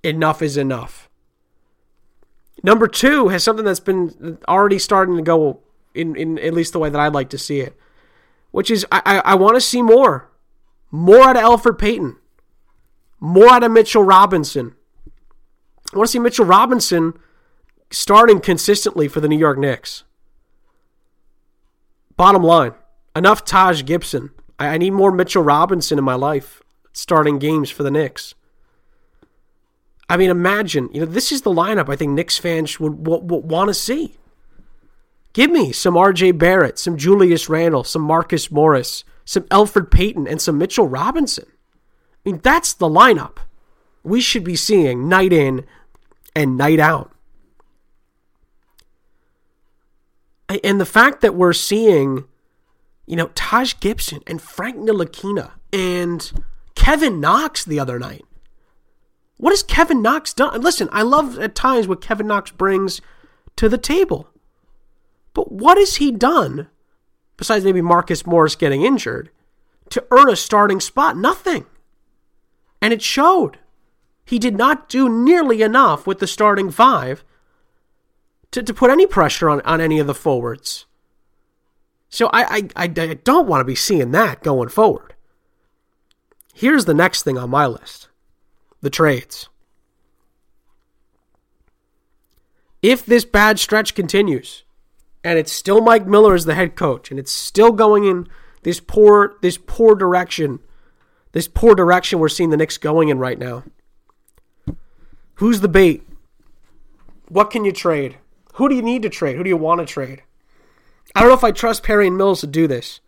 [0.03, 1.09] Enough is enough.
[2.63, 5.61] Number two has something that's been already starting to go
[5.95, 7.77] in, in at least the way that I'd like to see it,
[8.51, 10.31] which is I, I, I want to see more.
[10.91, 12.17] More out of Elfrid Payton.
[13.21, 14.75] More out of Mitchell Robinson.
[15.93, 17.15] I want to see Mitchell Robinson
[17.91, 20.05] starting consistently for the New York Knicks.
[22.17, 22.75] Bottom line,
[23.17, 24.31] enough Taj Gibson.
[24.59, 28.35] I, I need more Mitchell Robinson in my life starting games for the Knicks.
[30.11, 33.31] I mean, imagine, you know, this is the lineup I think Knicks fans would, would,
[33.31, 34.17] would want to see.
[35.33, 40.43] Give me some RJ Barrett, some Julius Randle, some Marcus Morris, some Elfrid Payton, and
[40.43, 41.47] some Mitchell Robinson.
[41.49, 43.39] I mean, that's the lineup
[44.03, 45.65] we should be seeing night in
[46.35, 47.13] and night out.
[50.65, 52.25] And the fact that we're seeing,
[53.07, 56.33] you know, Taj Gibson and Frank Ntilikina and
[56.75, 58.25] Kevin Knox the other night.
[59.41, 60.61] What has Kevin Knox done?
[60.61, 63.01] Listen, I love at times what Kevin Knox brings
[63.57, 64.29] to the table.
[65.33, 66.69] But what has he done,
[67.39, 69.31] besides maybe Marcus Morris getting injured,
[69.89, 71.17] to earn a starting spot?
[71.17, 71.65] Nothing.
[72.83, 73.59] And it showed.
[74.27, 77.25] He did not do nearly enough with the starting five
[78.51, 80.85] to, to put any pressure on, on any of the forwards.
[82.11, 85.15] So I, I, I, I don't want to be seeing that going forward.
[86.53, 88.10] Here's the next thing on my list
[88.81, 89.49] the trades.
[92.83, 94.65] If this bad stretch continues,
[95.23, 98.27] and it's still Mike Miller as the head coach, and it's still going in
[98.63, 100.61] this poor this poor direction,
[101.33, 103.65] this poor direction we're seeing the Knicks going in right now.
[105.35, 106.07] Who's the bait?
[107.29, 108.17] What can you trade?
[108.55, 109.37] Who do you need to trade?
[109.37, 110.23] Who do you want to trade?
[111.15, 113.01] I don't know if I trust Perry and Mills to do this.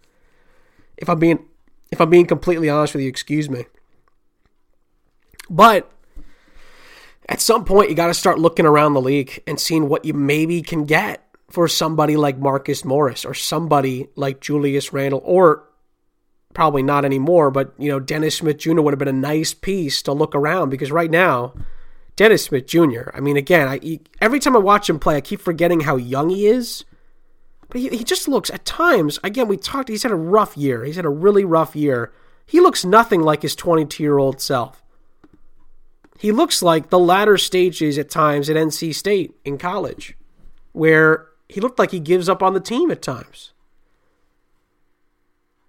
[0.97, 1.47] If I'm being
[1.91, 3.67] if I'm being completely honest with you, excuse me.
[5.53, 5.93] But
[7.29, 10.15] at some point you got to start looking around the league and seeing what you
[10.15, 15.69] maybe can get for somebody like Marcus Morris or somebody like Julius Randle or
[16.55, 18.81] probably not anymore, but you know, Dennis Smith Jr.
[18.81, 21.53] would have been a nice piece to look around because right now
[22.17, 23.11] Dennis Smith Jr.
[23.13, 26.31] I mean, again, I every time I watch him play, I keep forgetting how young
[26.31, 26.87] he is.
[27.69, 29.19] But he, he just looks at times.
[29.23, 29.91] Again, we talked.
[29.91, 30.85] He's had a rough year.
[30.85, 32.11] He's had a really rough year.
[32.47, 34.83] He looks nothing like his 22 year old self.
[36.23, 40.17] He looks like the latter stages at times at NC State in college,
[40.71, 43.53] where he looked like he gives up on the team at times.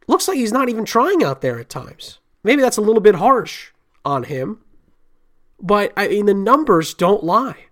[0.06, 2.20] Looks like he's not even trying out there at times.
[2.44, 3.72] Maybe that's a little bit harsh
[4.06, 4.60] on him.
[5.60, 7.70] But I mean, the numbers don't lie.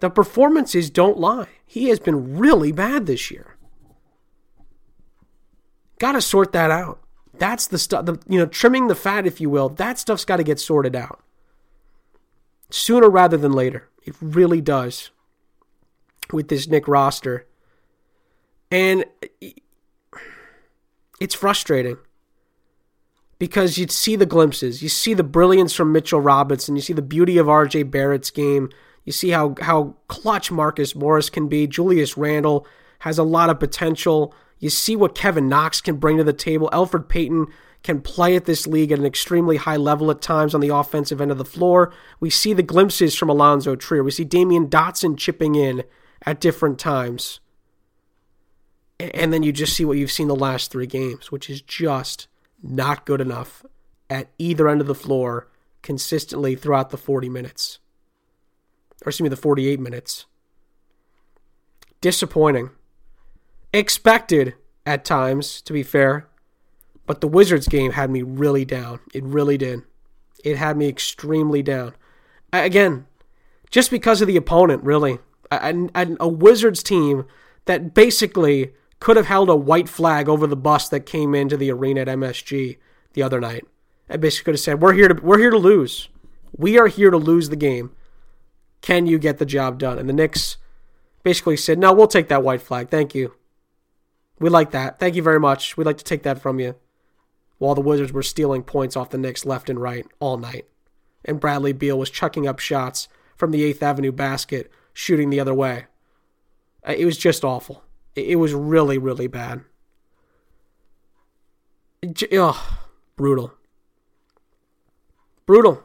[0.00, 1.48] The performances don't lie.
[1.64, 3.56] He has been really bad this year.
[5.98, 7.00] Got to sort that out.
[7.32, 9.70] That's the stuff, you know, trimming the fat, if you will.
[9.70, 11.24] That stuff's got to get sorted out
[12.70, 13.88] sooner rather than later.
[14.04, 15.10] It really does
[16.32, 17.46] with this Knick roster.
[18.70, 19.04] And
[21.20, 21.98] it's frustrating
[23.38, 24.82] because you see the glimpses.
[24.82, 26.76] You see the brilliance from Mitchell Robinson.
[26.76, 28.70] You see the beauty of RJ Barrett's game.
[29.04, 31.66] You see how, how clutch Marcus Morris can be.
[31.66, 32.66] Julius Randle
[33.00, 34.34] has a lot of potential.
[34.58, 36.68] You see what Kevin Knox can bring to the table.
[36.72, 37.46] Elfrid Payton
[37.82, 41.20] can play at this league at an extremely high level at times on the offensive
[41.20, 41.92] end of the floor.
[42.18, 44.02] We see the glimpses from Alonzo Trier.
[44.02, 45.84] We see Damyean Dotson chipping in
[46.24, 47.40] at different times.
[48.98, 52.28] And then you just see what you've seen the last three games, which is just
[52.62, 53.64] not good enough
[54.10, 55.48] at either end of the floor
[55.82, 57.78] consistently throughout the 40 minutes.
[59.04, 60.26] Or excuse me, the 48 minutes.
[62.02, 62.70] Disappointing.
[63.72, 66.29] Expected at times, to be fair.
[67.10, 69.00] But the Wizards game had me really down.
[69.12, 69.82] It really did.
[70.44, 71.96] It had me extremely down.
[72.52, 73.04] Again,
[73.68, 75.18] just because of the opponent, really.
[75.50, 77.26] A Wizards team
[77.64, 81.72] that basically could have held a white flag over the bus that came into the
[81.72, 82.76] arena at MSG
[83.14, 83.66] the other night.
[84.08, 86.10] I basically could have said, "We're here to we're here to lose.
[86.56, 87.90] We are here to lose the game.
[88.82, 90.58] Can you get the job done?" And the Knicks
[91.24, 92.88] basically said, "No, we'll take that white flag.
[92.88, 93.34] Thank you.
[94.38, 95.00] We like that.
[95.00, 95.76] Thank you very much.
[95.76, 96.76] We'd like to take that from you."
[97.60, 100.64] While the Wizards were stealing points off the Knicks left and right all night,
[101.26, 103.06] and Bradley Beal was chucking up shots
[103.36, 105.84] from the Eighth Avenue basket, shooting the other way.
[106.88, 107.84] Uh, it was just awful.
[108.16, 109.60] It was really, really bad.
[112.32, 112.56] Ugh,
[113.14, 113.52] brutal.
[115.44, 115.82] Brutal.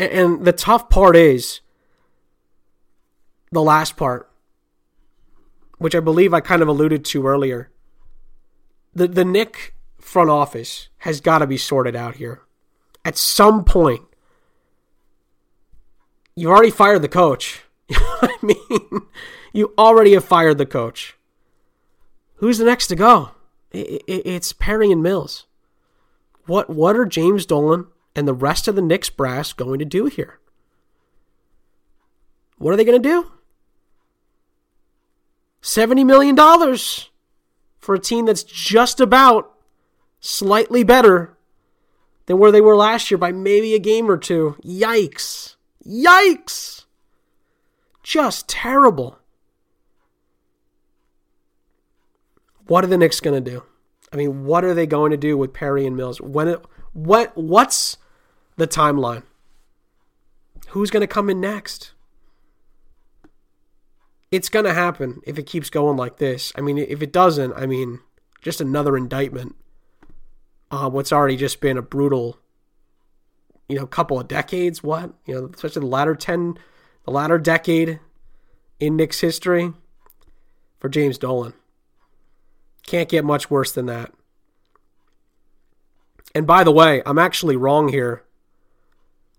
[0.00, 1.60] And the tough part is,
[3.52, 4.28] the last part,
[5.78, 7.70] which I believe I kind of alluded to earlier.
[8.92, 12.42] The the Knick front office has got to be sorted out here.
[13.04, 14.02] At some point,
[16.36, 17.62] you've already fired the coach.
[17.90, 19.02] I mean,
[19.52, 21.16] you already have fired the coach.
[22.36, 23.30] Who's the next to go?
[23.70, 25.46] It's Perry and Mills.
[26.46, 30.06] What what are James Dolan and the rest of the Knicks brass going to do
[30.06, 30.40] here?
[32.58, 33.30] What are they going to do?
[35.62, 36.36] $70 million
[37.78, 39.51] for a team that's just about
[40.22, 41.36] slightly better
[42.26, 44.56] than where they were last year by maybe a game or two.
[44.64, 45.56] Yikes.
[45.86, 46.84] Yikes.
[48.02, 49.18] Just terrible.
[52.66, 53.64] What are the Knicks going to do?
[54.12, 56.20] I mean, what are they going to do with Perry and Mills?
[56.20, 57.98] When it, what what's
[58.56, 59.24] the timeline?
[60.68, 61.92] Who's going to come in next?
[64.30, 66.52] It's going to happen if it keeps going like this.
[66.56, 68.00] I mean, if it doesn't, I mean,
[68.40, 69.56] just another indictment
[70.72, 72.38] uh, what's already just been a brutal,
[73.68, 74.82] you know, couple of decades.
[74.82, 76.58] What you know, especially the latter ten,
[77.04, 78.00] the latter decade
[78.80, 79.74] in Knicks history
[80.80, 81.52] for James Dolan.
[82.86, 84.12] Can't get much worse than that.
[86.34, 88.24] And by the way, I'm actually wrong here.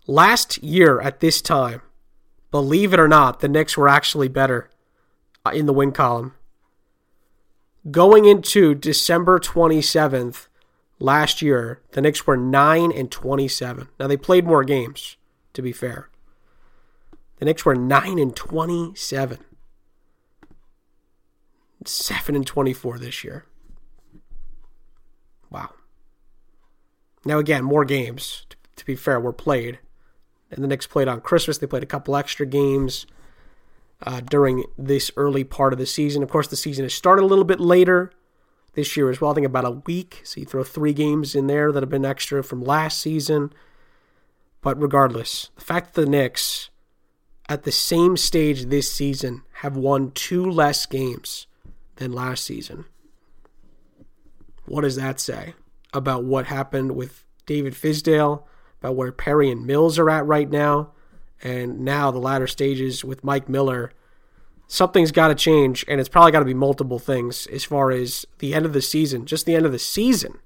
[0.06, 1.82] Last year at this time,
[2.50, 4.70] believe it or not, the Knicks were actually better
[5.44, 6.34] uh, in the win column.
[7.90, 10.46] Going into December 27th,
[10.98, 13.88] last year, the Knicks were 9 and 27.
[13.98, 15.16] Now they played more games,
[15.52, 16.08] to be fair.
[17.38, 19.38] The Knicks were 9 and 27.
[21.86, 23.44] 7 and 24 this year.
[25.50, 25.70] Wow.
[27.24, 29.78] Now again, more games, to be fair, were played.
[30.50, 31.58] And the Knicks played on Christmas.
[31.58, 33.06] They played a couple extra games
[34.02, 36.22] uh, during this early part of the season.
[36.22, 38.12] Of course, the season has started a little bit later
[38.74, 39.30] this year as well.
[39.30, 40.20] I think about a week.
[40.24, 43.52] So you throw three games in there that have been extra from last season.
[44.60, 46.70] But regardless, the fact that the Knicks
[47.48, 51.46] at the same stage this season have won two less games
[51.96, 52.86] than last season.
[54.66, 55.54] What does that say
[55.92, 58.44] about what happened with David Fizdale,
[58.80, 60.92] about where Perry and Mills are at right now,
[61.42, 63.92] and now the latter stages with Mike Miller?
[64.66, 68.26] Something's got to change, and it's probably got to be multiple things as far as
[68.38, 70.38] the end of the season, just the end of the season.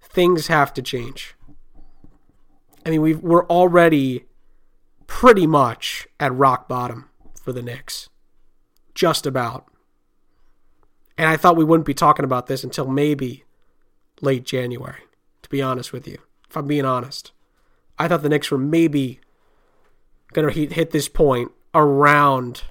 [0.00, 1.34] Things have to change.
[2.84, 4.26] I mean, we we're already
[5.06, 7.08] pretty much at rock bottom
[7.40, 8.08] for the Knicks.
[8.94, 9.66] Just about.
[11.16, 13.44] And I thought we wouldn't be talking about this until maybe
[14.20, 15.02] late January,
[15.42, 16.18] to be honest with you.
[16.48, 17.32] If I'm being honest.
[17.98, 19.20] I thought the Knicks were maybe
[20.32, 22.64] going to hit this point around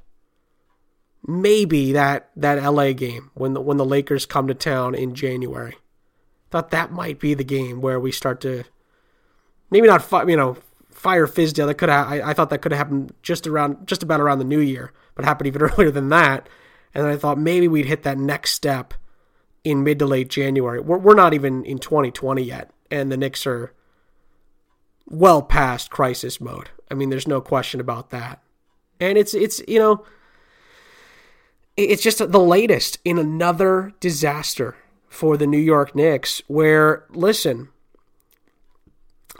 [1.27, 5.75] maybe that that LA game when the, when the Lakers come to town in January.
[6.49, 8.63] Thought that might be the game where we start to
[9.69, 10.57] maybe not fi- you know
[10.89, 11.67] fire Fizdale.
[11.67, 14.45] That could I, I thought that could have happened just around just about around the
[14.45, 16.49] New Year, but happened even earlier than that.
[16.93, 18.93] And I thought maybe we'd hit that next step
[19.63, 20.79] in mid to late January.
[20.79, 23.73] We're we're not even in 2020 yet, and the Knicks are
[25.05, 26.69] well past crisis mode.
[26.89, 28.41] I mean, there's no question about that.
[28.99, 30.05] And it's it's you know
[31.77, 34.75] it's just the latest in another disaster
[35.07, 36.41] for the New York Knicks.
[36.47, 37.69] Where, listen,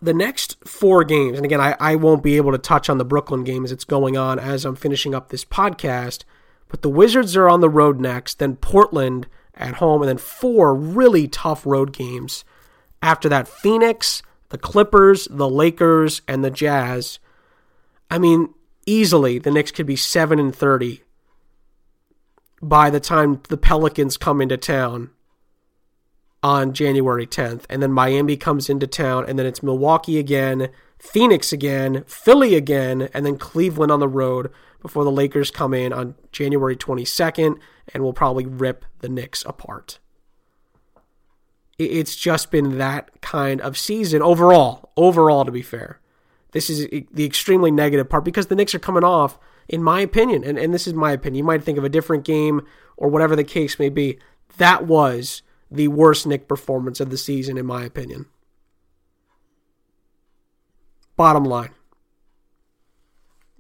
[0.02, 3.06] the next four games, and again, I, I won't be able to touch on the
[3.06, 6.24] Brooklyn game as it's going on as I'm finishing up this podcast,
[6.70, 10.74] but the Wizards are on the road next, then Portland at home, and then four
[10.74, 12.44] really tough road games.
[13.02, 17.20] After that, Phoenix, the Clippers, the Lakers, and the Jazz.
[18.10, 18.54] I mean,
[18.86, 21.04] easily the Knicks could be 7 and 30
[22.62, 25.10] by the time the Pelicans come into town
[26.44, 27.64] on January 10th.
[27.70, 33.10] And then Miami comes into town, and then it's Milwaukee again, Phoenix again, Philly again,
[33.14, 34.52] and then Cleveland on the road
[34.82, 37.58] before the Lakers come in on January 22nd
[37.94, 40.00] and will probably rip the Knicks apart.
[41.78, 44.92] It's just been that kind of season overall.
[44.96, 46.00] Overall, to be fair.
[46.52, 50.44] This is the extremely negative part because the Knicks are coming off in my opinion,
[50.44, 52.62] and, and this is my opinion, you might think of a different game
[52.98, 54.20] or whatever the case may be.
[54.58, 58.26] That was the worst Knick performance of the season, in my opinion.
[61.16, 61.72] Bottom line.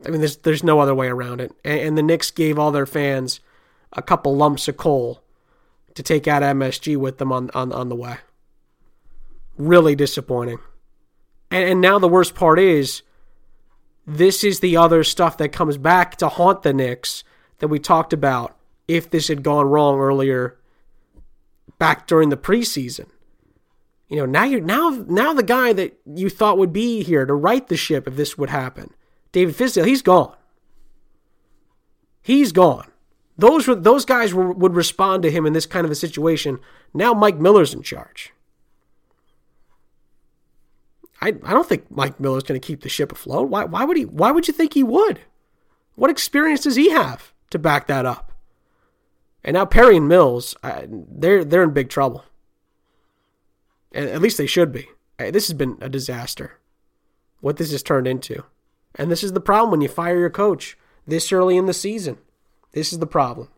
[0.05, 1.51] I mean, there's there's no other way around it.
[1.63, 3.39] And, and the Knicks gave all their fans
[3.93, 5.23] a couple lumps of coal
[5.95, 8.17] to take out MSG with them on, on, on the way.
[9.57, 10.59] Really disappointing.
[11.49, 13.03] And, and now the worst part is
[14.05, 17.23] this is the other stuff that comes back to haunt the Knicks
[17.59, 20.57] that we talked about if this had gone wrong earlier
[21.77, 23.07] back during the preseason.
[24.09, 27.33] You know, now you're now now the guy that you thought would be here to
[27.33, 28.93] right the ship if this would happen.
[29.31, 30.35] David Fizdale, he's gone.
[32.21, 32.91] He's gone.
[33.37, 36.59] Those were those guys were, would respond to him in this kind of a situation.
[36.93, 38.33] Now Mike Miller's in charge.
[41.21, 43.49] I, I don't think Mike Miller's going to keep the ship afloat.
[43.49, 44.05] Why, why would he?
[44.05, 45.21] Why would you think he would?
[45.95, 48.31] What experience does he have to back that up?
[49.43, 52.25] And now Perry and Mills, uh, they're they're in big trouble.
[53.93, 54.87] At least they should be.
[55.17, 56.59] This has been a disaster.
[57.41, 58.43] What this has turned into,
[58.95, 62.17] and this is the problem when you fire your coach this early in the season.
[62.71, 63.49] This is the problem.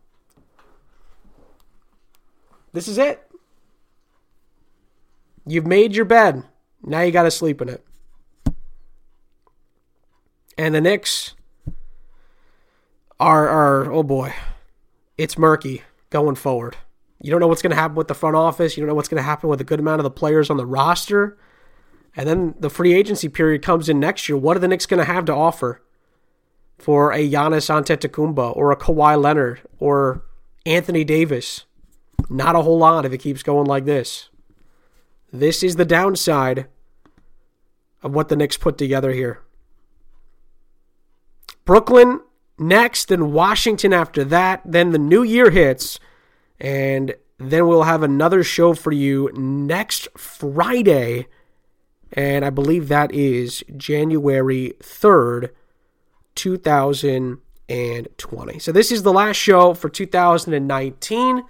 [2.72, 3.30] This is it.
[5.46, 6.44] You've made your bed.
[6.84, 7.84] Now you got to sleep in it.
[10.56, 11.34] And the Knicks
[13.18, 14.34] are, are, oh boy,
[15.16, 16.76] it's murky going forward.
[17.20, 18.76] You don't know what's going to happen with the front office.
[18.76, 20.58] You don't know what's going to happen with a good amount of the players on
[20.58, 21.38] the roster.
[22.14, 24.36] And then the free agency period comes in next year.
[24.36, 25.82] What are the Knicks going to have to offer
[26.78, 30.22] for a Giannis Antetokounmpo or a Kawhi Leonard or
[30.66, 31.64] Anthony Davis?
[32.28, 34.28] Not a whole lot if it keeps going like this.
[35.32, 36.66] This is the downside
[38.04, 39.40] of what the Knicks put together here.
[41.64, 42.20] Brooklyn
[42.58, 44.60] next, then Washington after that.
[44.64, 45.98] Then the new year hits,
[46.60, 51.26] and then we'll have another show for you next Friday.
[52.12, 55.50] And I believe that is January 3rd,
[56.34, 58.58] 2020.
[58.58, 61.42] So this is the last show for 2019.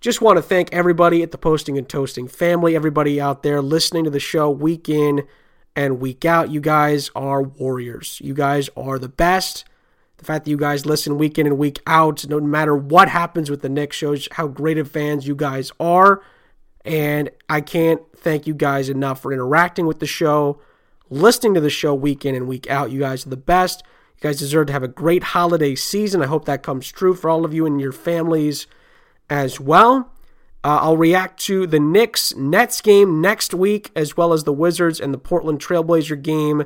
[0.00, 4.02] Just want to thank everybody at the Posting and Toasting family, everybody out there listening
[4.02, 5.22] to the show week in
[5.74, 6.50] and week out.
[6.50, 8.20] You guys are warriors.
[8.22, 9.64] You guys are the best.
[10.18, 13.50] The fact that you guys listen week in and week out, no matter what happens
[13.50, 16.22] with the Knicks, shows how great of fans you guys are.
[16.84, 20.60] And I can't thank you guys enough for interacting with the show,
[21.10, 22.90] listening to the show week in and week out.
[22.90, 23.82] You guys are the best.
[24.16, 26.22] You guys deserve to have a great holiday season.
[26.22, 28.66] I hope that comes true for all of you and your families
[29.28, 30.12] as well.
[30.64, 35.00] Uh, I'll react to the Knicks Nets game next week, as well as the Wizards
[35.00, 36.64] and the Portland Trailblazer game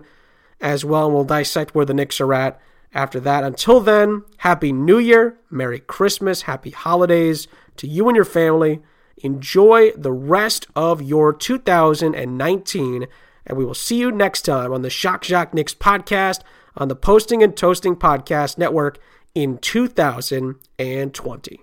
[0.60, 1.06] as well.
[1.06, 2.60] And we'll dissect where the Knicks are at
[2.92, 3.44] after that.
[3.44, 8.80] Until then, Happy New Year, Merry Christmas, Happy Holidays to you and your family.
[9.18, 13.06] Enjoy the rest of your 2019,
[13.46, 16.40] and we will see you next time on the Shock Jock Knicks podcast
[16.76, 18.98] on the Posting and Toasting Podcast Network
[19.34, 21.60] in 2020.